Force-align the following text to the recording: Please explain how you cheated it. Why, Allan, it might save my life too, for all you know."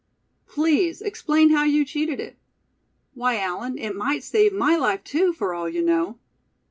Please 0.47 0.99
explain 1.03 1.51
how 1.51 1.63
you 1.63 1.85
cheated 1.85 2.19
it. 2.19 2.35
Why, 3.13 3.37
Allan, 3.39 3.77
it 3.77 3.95
might 3.95 4.23
save 4.23 4.51
my 4.51 4.75
life 4.75 5.03
too, 5.03 5.31
for 5.31 5.53
all 5.53 5.69
you 5.69 5.83
know." 5.83 6.17